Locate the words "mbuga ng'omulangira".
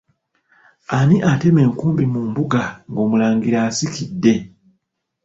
2.29-3.57